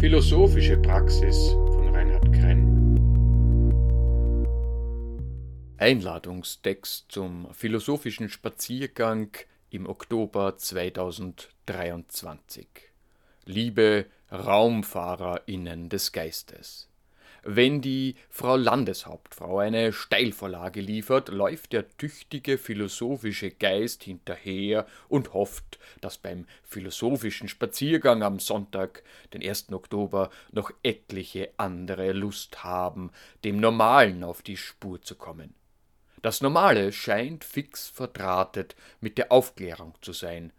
[0.00, 2.96] Philosophische Praxis von Reinhard Krenn.
[5.76, 9.28] Einladungstext zum philosophischen Spaziergang
[9.68, 12.66] im Oktober 2023.
[13.44, 16.89] Liebe RaumfahrerInnen des Geistes.
[17.42, 25.78] Wenn die Frau Landeshauptfrau eine Steilvorlage liefert, läuft der tüchtige philosophische Geist hinterher und hofft,
[26.00, 29.02] dass beim philosophischen Spaziergang am Sonntag,
[29.32, 29.72] den 1.
[29.72, 33.10] Oktober, noch etliche andere Lust haben,
[33.44, 35.54] dem Normalen auf die Spur zu kommen.
[36.20, 40.52] Das Normale scheint fix verdrahtet mit der Aufklärung zu sein,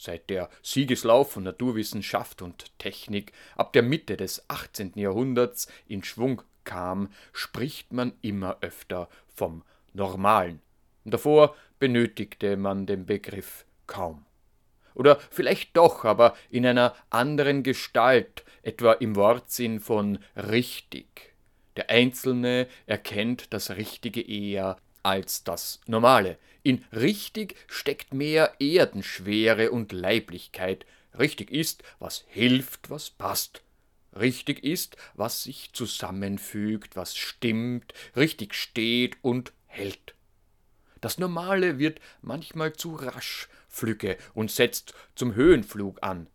[0.00, 4.92] Seit der Siegeslauf von Naturwissenschaft und Technik ab der Mitte des 18.
[4.94, 10.60] Jahrhunderts in Schwung kam, spricht man immer öfter vom Normalen.
[11.04, 14.24] Davor benötigte man den Begriff kaum.
[14.94, 21.34] Oder vielleicht doch, aber in einer anderen Gestalt, etwa im Wortsinn von richtig.
[21.76, 24.76] Der Einzelne erkennt das Richtige eher
[25.08, 26.36] als das Normale.
[26.62, 30.84] In richtig steckt mehr Erdenschwere und Leiblichkeit.
[31.18, 33.62] Richtig ist, was hilft, was passt.
[34.14, 40.14] Richtig ist, was sich zusammenfügt, was stimmt, richtig steht und hält.
[41.00, 46.26] Das Normale wird manchmal zu rasch, Flücke und setzt zum Höhenflug an.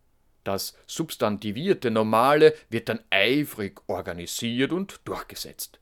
[0.44, 5.80] Das substantivierte Normale wird dann eifrig organisiert und durchgesetzt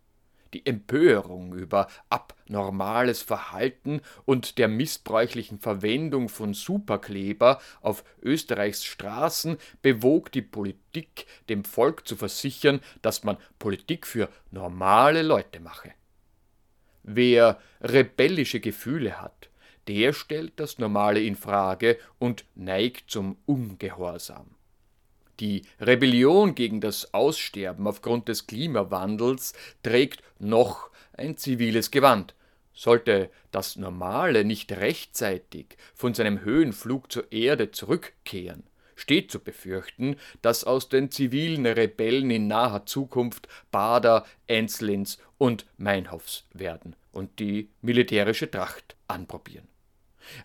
[0.54, 10.32] die Empörung über abnormales Verhalten und der missbräuchlichen Verwendung von Superkleber auf Österreichs Straßen bewog
[10.32, 15.92] die Politik, dem Volk zu versichern, dass man Politik für normale Leute mache.
[17.04, 19.50] Wer rebellische Gefühle hat,
[19.88, 24.56] der stellt das Normale in Frage und neigt zum Ungehorsam.
[25.42, 32.36] Die Rebellion gegen das Aussterben aufgrund des Klimawandels trägt noch ein ziviles Gewand.
[32.74, 38.64] Sollte das Normale nicht rechtzeitig von seinem Höhenflug zur Erde zurückkehren,
[38.96, 46.46] steht zu befürchten, dass aus den zivilen Rebellen in naher Zukunft Bader, Enzlins und Meinhoffs
[46.54, 49.68] werden und die militärische Tracht anprobieren.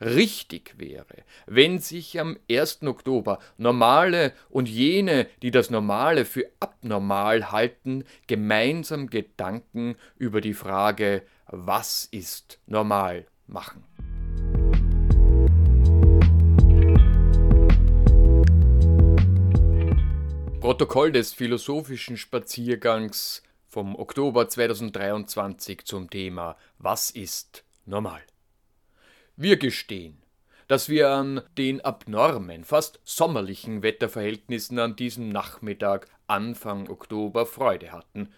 [0.01, 2.83] Richtig wäre, wenn sich am 1.
[2.83, 11.23] Oktober Normale und jene, die das Normale für abnormal halten, gemeinsam Gedanken über die Frage,
[11.47, 13.85] was ist normal machen.
[20.61, 28.23] Protokoll des philosophischen Spaziergangs vom Oktober 2023 zum Thema Was ist normal?
[29.39, 30.23] Wir gestehen,
[30.67, 38.33] dass wir an den abnormen, fast sommerlichen Wetterverhältnissen an diesem Nachmittag Anfang Oktober Freude hatten.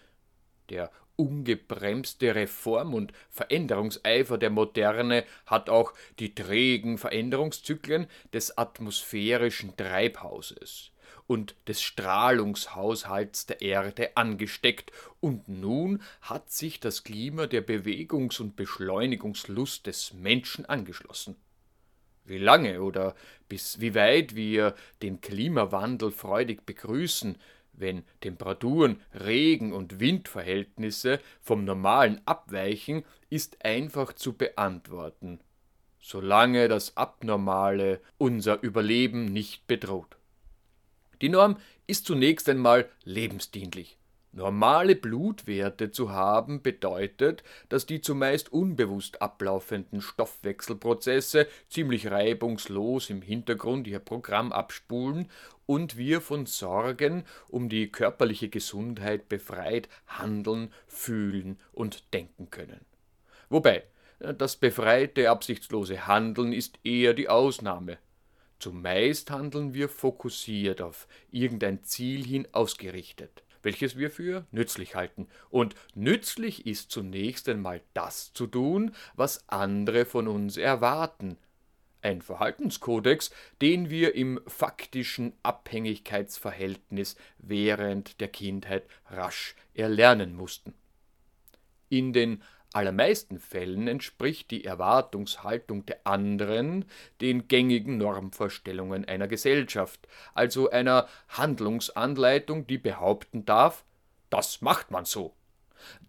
[0.69, 10.91] Der ungebremste Reform- und Veränderungseifer der Moderne hat auch die trägen Veränderungszyklen des atmosphärischen Treibhauses
[11.29, 18.55] und des Strahlungshaushalts der Erde angesteckt, und nun hat sich das Klima der Bewegungs- und
[18.55, 21.35] Beschleunigungslust des Menschen angeschlossen.
[22.25, 23.13] Wie lange oder
[23.47, 24.73] bis wie weit wir
[25.03, 27.37] den Klimawandel freudig begrüßen,
[27.73, 35.39] wenn Temperaturen, Regen- und Windverhältnisse vom Normalen abweichen, ist einfach zu beantworten,
[36.01, 40.18] solange das Abnormale unser Überleben nicht bedroht.
[41.21, 41.57] Die Norm
[41.87, 43.97] ist zunächst einmal lebensdienlich.
[44.31, 53.87] Normale Blutwerte zu haben bedeutet, dass die zumeist unbewusst ablaufenden Stoffwechselprozesse ziemlich reibungslos im Hintergrund
[53.87, 55.29] ihr Programm abspulen
[55.65, 62.85] und wir von Sorgen um die körperliche Gesundheit befreit handeln, fühlen und denken können.
[63.49, 63.83] Wobei,
[64.19, 67.97] das befreite, absichtslose Handeln ist eher die Ausnahme
[68.59, 75.27] Zumeist handeln wir fokussiert auf irgendein Ziel hin ausgerichtet, welches wir für nützlich halten.
[75.49, 81.37] Und nützlich ist zunächst einmal das zu tun, was andere von uns erwarten.
[82.01, 90.73] Ein Verhaltenskodex, den wir im faktischen Abhängigkeitsverhältnis während der Kindheit rasch erlernen mussten.
[91.89, 92.43] In den
[92.73, 96.85] allermeisten Fällen entspricht die Erwartungshaltung der anderen
[97.21, 103.83] den gängigen Normvorstellungen einer Gesellschaft, also einer Handlungsanleitung, die behaupten darf,
[104.29, 105.35] das macht man so.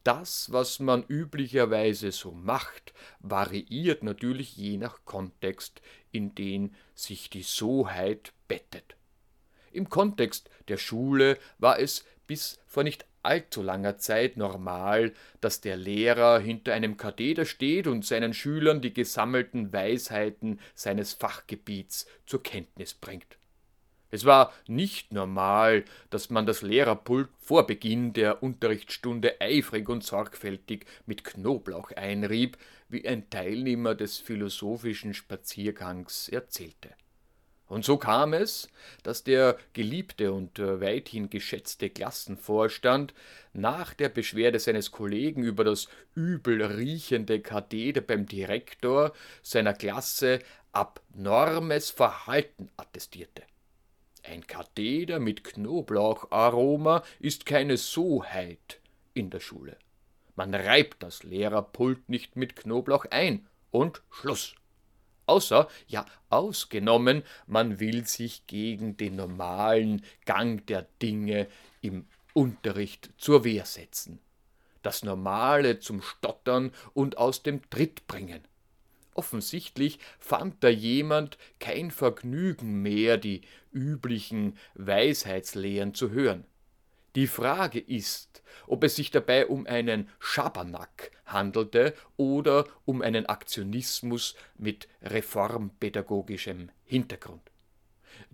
[0.05, 5.81] Das, was man üblicherweise so macht, variiert natürlich je nach Kontext,
[6.11, 8.97] in den sich die Soheit bettet.
[9.73, 15.77] Im Kontext der Schule war es bis vor nicht allzu langer Zeit normal, dass der
[15.77, 22.95] Lehrer hinter einem Katheder steht und seinen Schülern die gesammelten Weisheiten seines Fachgebiets zur Kenntnis
[22.95, 23.37] bringt.
[24.11, 30.85] Es war nicht normal, dass man das Lehrerpult vor Beginn der Unterrichtsstunde eifrig und sorgfältig
[31.07, 32.59] mit Knoblauch einrieb,
[32.89, 36.91] wie ein Teilnehmer des philosophischen Spaziergangs erzählte.
[37.71, 38.69] Und so kam es,
[39.05, 43.15] dass der geliebte und äh, weithin geschätzte Klassenvorstand
[43.53, 45.87] nach der Beschwerde seines Kollegen über das
[46.17, 49.13] übel riechende Katheder beim Direktor
[49.45, 50.41] seiner Klasse
[50.73, 53.45] abnormes Verhalten attestierte.
[54.25, 58.81] Ein Katheder mit Knoblaucharoma ist keine Soheit
[59.15, 59.77] in der Schule.
[60.35, 64.57] Man reibt das Lehrerpult nicht mit Knoblauch ein und Schluss
[65.31, 71.47] außer, ja ausgenommen, man will sich gegen den normalen Gang der Dinge
[71.81, 74.19] im Unterricht zur Wehr setzen,
[74.83, 78.43] das Normale zum Stottern und aus dem Tritt bringen.
[79.15, 83.43] Offensichtlich fand da jemand kein Vergnügen mehr, die
[83.73, 86.45] üblichen Weisheitslehren zu hören.
[87.17, 94.37] Die Frage ist, ob es sich dabei um einen Schabernack handelte oder um einen Aktionismus
[94.57, 97.43] mit reformpädagogischem Hintergrund.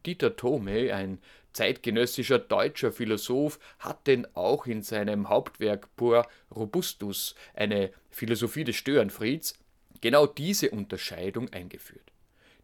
[0.04, 1.20] Dieter Thome, ein
[1.52, 9.54] zeitgenössischer deutscher Philosoph, hat denn auch in seinem Hauptwerk Pur Robustus, eine Philosophie des Störenfrieds,
[10.02, 12.12] genau diese Unterscheidung eingeführt.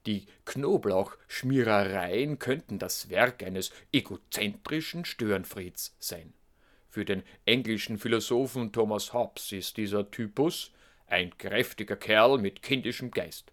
[0.06, 6.32] Die Knoblauchschmierereien könnten das Werk eines egozentrischen Störenfrieds sein.
[6.88, 10.72] Für den englischen Philosophen Thomas Hobbes ist dieser Typus
[11.06, 13.52] ein kräftiger Kerl mit kindischem Geist.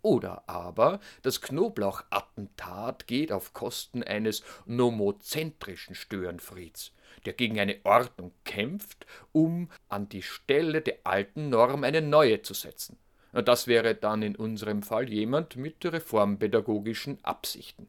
[0.00, 6.92] Oder aber das Knoblauchattentat geht auf Kosten eines nomozentrischen Störenfrieds,
[7.24, 12.54] der gegen eine Ordnung kämpft, um an die Stelle der alten Norm eine neue zu
[12.54, 12.98] setzen.
[13.32, 17.88] Das wäre dann in unserem Fall jemand mit reformpädagogischen Absichten.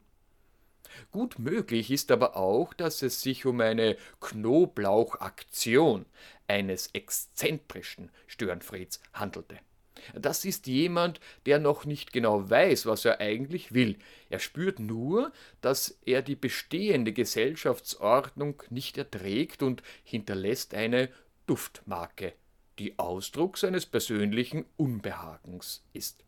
[1.10, 6.06] Gut möglich ist aber auch, dass es sich um eine Knoblauchaktion
[6.48, 9.58] eines exzentrischen Störenfrieds handelte.
[10.14, 13.98] Das ist jemand, der noch nicht genau weiß, was er eigentlich will.
[14.28, 21.08] Er spürt nur, dass er die bestehende Gesellschaftsordnung nicht erträgt und hinterlässt eine
[21.46, 22.34] Duftmarke
[22.78, 26.24] die Ausdruck seines persönlichen Unbehagens ist.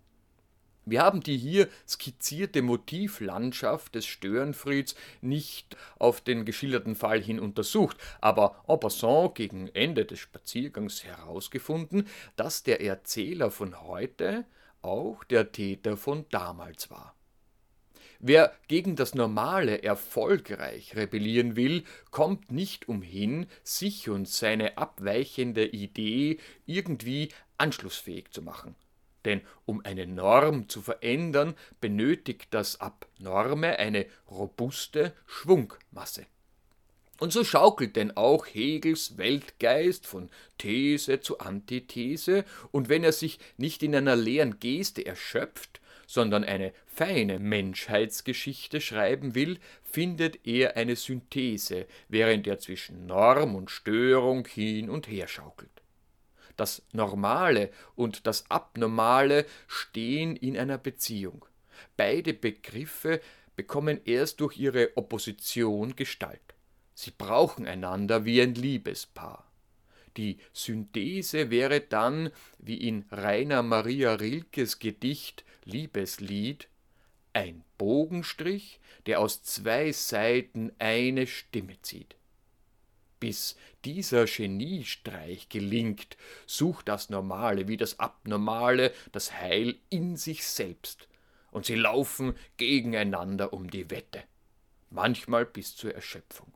[0.89, 7.97] Wir haben die hier skizzierte Motivlandschaft des Störenfrieds nicht auf den geschilderten Fall hin untersucht,
[8.21, 12.07] aber en passant gegen Ende des Spaziergangs herausgefunden,
[12.37, 14.45] dass der Erzähler von heute
[14.81, 17.16] auch der Täter von damals war.
[18.29, 26.39] Wer gegen das Normale erfolgreich rebellieren will, kommt nicht umhin, sich und seine abweichende Idee
[26.65, 28.75] irgendwie anschlussfähig zu machen.
[29.25, 36.27] Denn um eine Norm zu verändern, benötigt das Abnorme eine robuste Schwungmasse.
[37.21, 43.39] Und so schaukelt denn auch Hegels Weltgeist von These zu Antithese, und wenn er sich
[43.57, 50.97] nicht in einer leeren Geste erschöpft, sondern eine feine Menschheitsgeschichte schreiben will, findet er eine
[50.97, 55.71] Synthese, während er zwischen Norm und Störung hin und her schaukelt.
[56.57, 61.45] Das Normale und das Abnormale stehen in einer Beziehung.
[61.97, 63.21] Beide Begriffe
[63.57, 66.41] bekommen erst durch ihre Opposition Gestalt.
[66.95, 69.46] Sie brauchen einander wie ein Liebespaar.
[70.17, 76.69] Die Synthese wäre dann, wie in Rainer Maria Rilkes Gedicht Liebeslied,
[77.33, 82.17] ein Bogenstrich, der aus zwei Seiten eine Stimme zieht.
[83.21, 91.09] Bis dieser Geniestreich gelingt, sucht das Normale wie das Abnormale das Heil in sich selbst,
[91.51, 94.23] und sie laufen gegeneinander um die Wette,
[94.91, 96.53] manchmal bis zur Erschöpfung.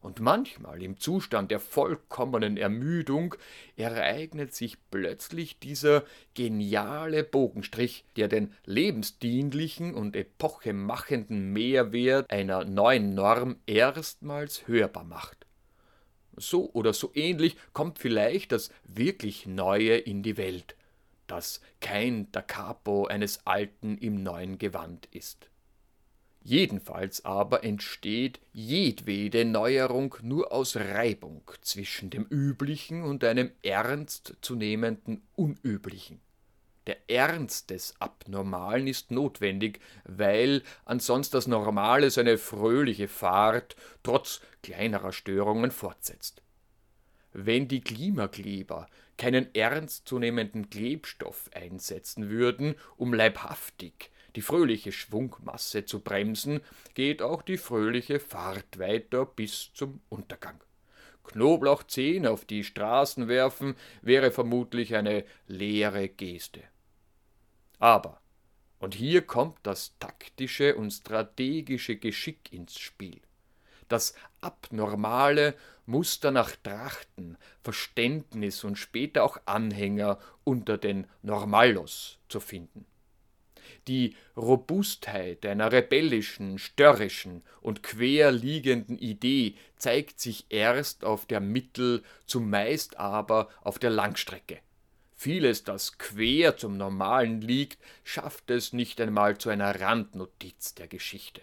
[0.00, 3.34] Und manchmal im Zustand der vollkommenen Ermüdung
[3.76, 13.56] ereignet sich plötzlich dieser geniale Bogenstrich, der den lebensdienlichen und epochemachenden Mehrwert einer neuen Norm
[13.66, 15.46] erstmals hörbar macht.
[16.34, 20.76] So oder so ähnlich kommt vielleicht das wirklich Neue in die Welt,
[21.26, 25.49] das kein Da Capo eines Alten im neuen Gewand ist.
[26.42, 34.56] Jedenfalls aber entsteht jedwede Neuerung nur aus Reibung zwischen dem Üblichen und einem ernst zu
[34.56, 36.20] nehmenden Unüblichen.
[36.86, 45.12] Der Ernst des Abnormalen ist notwendig, weil ansonsten das Normale seine fröhliche Fahrt trotz kleinerer
[45.12, 46.42] Störungen fortsetzt.
[47.32, 56.60] Wenn die Klimakleber keinen ernstzunehmenden Klebstoff einsetzen würden, um leibhaftig die fröhliche Schwungmasse zu bremsen,
[56.94, 60.60] geht auch die fröhliche Fahrt weiter bis zum Untergang.
[61.24, 66.62] Knoblauchzehen auf die Straßen werfen wäre vermutlich eine leere Geste.
[67.78, 68.20] Aber,
[68.78, 73.20] und hier kommt das taktische und strategische Geschick ins Spiel.
[73.88, 75.54] Das Abnormale
[75.86, 82.86] muss danach trachten, Verständnis und später auch Anhänger unter den Normalos zu finden.
[83.88, 92.98] Die Robustheit einer rebellischen, störrischen und querliegenden Idee zeigt sich erst auf der Mittel, zumeist
[92.98, 94.60] aber auf der Langstrecke.
[95.14, 101.42] Vieles, das quer zum Normalen liegt, schafft es nicht einmal zu einer Randnotiz der Geschichte.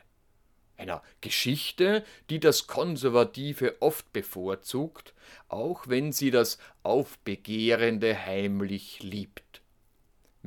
[0.78, 5.14] Einer Geschichte, die das Konservative oft bevorzugt,
[5.48, 9.62] auch wenn sie das Aufbegehrende heimlich liebt.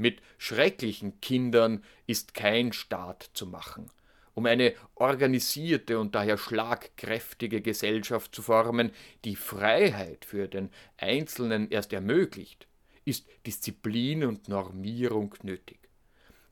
[0.01, 3.91] Mit schrecklichen Kindern ist kein Staat zu machen.
[4.33, 8.93] Um eine organisierte und daher schlagkräftige Gesellschaft zu formen,
[9.27, 12.67] die Freiheit für den Einzelnen erst ermöglicht,
[13.05, 15.79] ist Disziplin und Normierung nötig.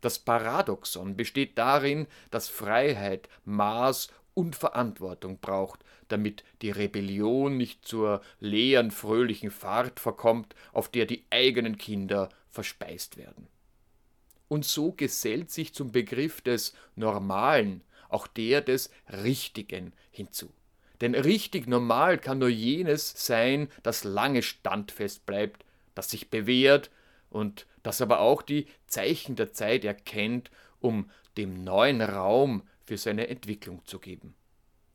[0.02, 8.21] Das Paradoxon besteht darin, dass Freiheit Maß und Verantwortung braucht, damit die Rebellion nicht zur
[8.40, 13.49] leeren, fröhlichen Fahrt verkommt, auf der die eigenen Kinder verspeist werden.
[14.49, 20.52] Und so gesellt sich zum Begriff des Normalen auch der des Richtigen hinzu.
[21.00, 25.64] Denn richtig normal kann nur jenes sein, das lange standfest bleibt,
[25.95, 26.90] das sich bewährt
[27.31, 30.50] und das aber auch die Zeichen der Zeit erkennt,
[30.81, 34.35] um dem neuen Raum für seine Entwicklung zu geben.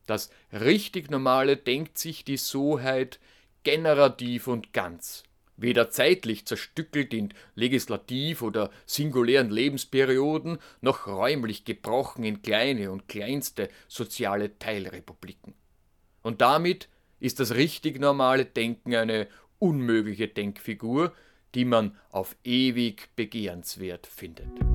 [0.06, 3.18] Das richtig Normale denkt sich die Soheit
[3.62, 5.22] generativ und ganz,
[5.56, 13.68] weder zeitlich zerstückelt in legislativ oder singulären Lebensperioden, noch räumlich gebrochen in kleine und kleinste
[13.88, 15.54] soziale Teilrepubliken.
[16.22, 16.88] Und damit
[17.20, 21.12] ist das richtig normale Denken eine unmögliche Denkfigur,
[21.54, 24.73] die man auf ewig begehrenswert findet.